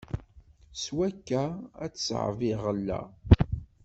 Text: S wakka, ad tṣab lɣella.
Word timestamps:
S 0.83 0.85
wakka, 0.97 1.43
ad 1.83 1.91
tṣab 1.95 2.39
lɣella. 2.53 2.99